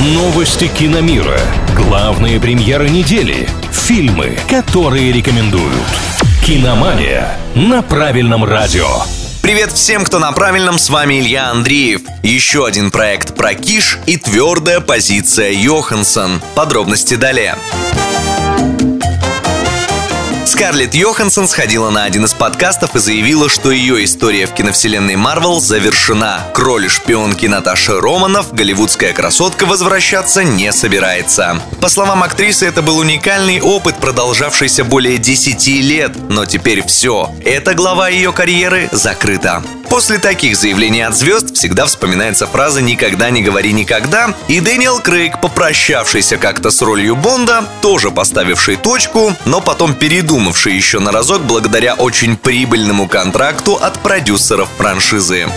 Новости 0.00 0.68
киномира. 0.68 1.40
Главные 1.74 2.38
премьеры 2.38 2.88
недели. 2.88 3.48
Фильмы, 3.72 4.38
которые 4.48 5.10
рекомендуют. 5.10 5.74
Киномания 6.46 7.36
на 7.56 7.82
правильном 7.82 8.44
радио. 8.44 8.86
Привет 9.42 9.72
всем, 9.72 10.04
кто 10.04 10.20
на 10.20 10.30
правильном, 10.30 10.78
с 10.78 10.88
вами 10.88 11.18
Илья 11.18 11.50
Андреев. 11.50 12.02
Еще 12.22 12.64
один 12.64 12.92
проект 12.92 13.34
про 13.34 13.54
Киш 13.54 13.98
и 14.06 14.16
твердая 14.16 14.78
позиция 14.78 15.50
Йоханссон. 15.50 16.40
Подробности 16.54 17.14
далее. 17.14 17.56
Скарлетт 20.48 20.94
Йоханссон 20.94 21.46
сходила 21.46 21.90
на 21.90 22.04
один 22.04 22.24
из 22.24 22.32
подкастов 22.32 22.96
и 22.96 23.00
заявила, 23.00 23.50
что 23.50 23.70
ее 23.70 24.02
история 24.02 24.46
в 24.46 24.54
киновселенной 24.54 25.14
Марвел 25.14 25.60
завершена. 25.60 26.46
К 26.54 26.58
роли 26.60 26.88
шпионки 26.88 27.44
Наташи 27.44 28.00
Романов 28.00 28.54
голливудская 28.54 29.12
красотка 29.12 29.66
возвращаться 29.66 30.44
не 30.44 30.72
собирается. 30.72 31.60
По 31.82 31.90
словам 31.90 32.22
актрисы, 32.22 32.64
это 32.64 32.80
был 32.80 32.96
уникальный 32.96 33.60
опыт, 33.60 33.96
продолжавшийся 33.96 34.84
более 34.84 35.18
10 35.18 35.66
лет, 35.82 36.12
но 36.30 36.46
теперь 36.46 36.82
все. 36.86 37.30
Эта 37.44 37.74
глава 37.74 38.08
ее 38.08 38.32
карьеры 38.32 38.88
закрыта. 38.90 39.62
После 39.90 40.18
таких 40.18 40.56
заявлений 40.56 41.00
от 41.00 41.16
звезд 41.16 41.54
всегда 41.54 41.86
вспоминается 41.86 42.46
фраза 42.46 42.82
«никогда 42.82 43.30
не 43.30 43.42
говори 43.42 43.72
никогда», 43.72 44.34
и 44.46 44.60
Дэниел 44.60 45.00
Крейг, 45.00 45.40
попрощавшийся 45.40 46.36
как-то 46.36 46.70
с 46.70 46.82
ролью 46.82 47.16
Бонда, 47.16 47.64
тоже 47.80 48.10
поставивший 48.10 48.76
точку, 48.76 49.34
но 49.46 49.60
потом 49.60 49.94
передумавший 49.94 50.74
еще 50.74 50.98
на 50.98 51.10
разок 51.10 51.42
благодаря 51.42 51.94
очень 51.94 52.36
прибыльному 52.36 53.08
контракту 53.08 53.74
от 53.74 53.98
продюсеров 54.00 54.68
франшизы. 54.76 55.48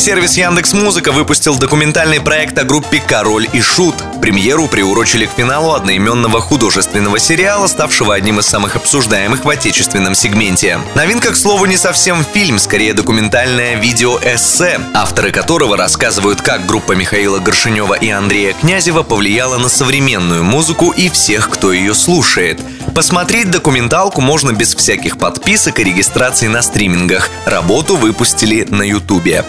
Сервис 0.00 0.38
Яндекс 0.38 0.72
Музыка 0.72 1.12
выпустил 1.12 1.58
документальный 1.58 2.22
проект 2.22 2.56
о 2.58 2.64
группе 2.64 3.02
«Король 3.06 3.46
и 3.52 3.60
Шут». 3.60 3.96
Премьеру 4.22 4.66
приурочили 4.66 5.26
к 5.26 5.32
финалу 5.36 5.74
одноименного 5.74 6.40
художественного 6.40 7.18
сериала, 7.18 7.66
ставшего 7.66 8.14
одним 8.14 8.40
из 8.40 8.46
самых 8.46 8.76
обсуждаемых 8.76 9.44
в 9.44 9.48
отечественном 9.50 10.14
сегменте. 10.14 10.80
Новинка, 10.94 11.32
к 11.32 11.36
слову, 11.36 11.66
не 11.66 11.76
совсем 11.76 12.24
фильм, 12.24 12.58
скорее 12.58 12.94
документальное 12.94 13.74
видео-эссе, 13.74 14.80
авторы 14.94 15.32
которого 15.32 15.76
рассказывают, 15.76 16.40
как 16.40 16.64
группа 16.64 16.92
Михаила 16.92 17.38
Горшинева 17.38 17.92
и 17.92 18.08
Андрея 18.08 18.54
Князева 18.54 19.02
повлияла 19.02 19.58
на 19.58 19.68
современную 19.68 20.42
музыку 20.42 20.92
и 20.92 21.10
всех, 21.10 21.50
кто 21.50 21.74
ее 21.74 21.92
слушает. 21.92 22.58
Посмотреть 22.94 23.50
документалку 23.50 24.22
можно 24.22 24.52
без 24.52 24.74
всяких 24.74 25.18
подписок 25.18 25.78
и 25.78 25.84
регистрации 25.84 26.46
на 26.46 26.62
стримингах. 26.62 27.28
Работу 27.44 27.96
выпустили 27.96 28.66
на 28.70 28.82
Ютубе. 28.82 29.44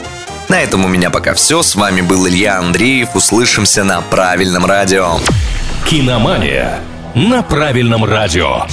На 0.52 0.59
этом 0.61 0.83
у 0.83 0.89
меня 0.89 1.09
пока 1.09 1.33
все. 1.33 1.63
С 1.63 1.75
вами 1.75 2.02
был 2.02 2.27
Илья 2.27 2.59
Андреев. 2.59 3.16
Услышимся 3.16 3.85
на 3.85 4.02
правильном 4.02 4.66
радио. 4.66 5.17
Киномания 5.85 6.81
на 7.16 7.41
правильном 7.41 8.03
радио. 8.03 8.66